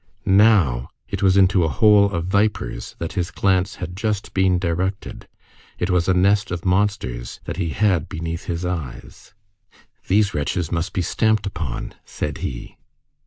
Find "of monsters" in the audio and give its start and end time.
6.49-7.39